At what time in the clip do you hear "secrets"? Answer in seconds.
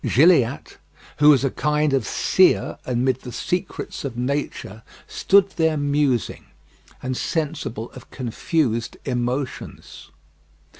3.31-4.03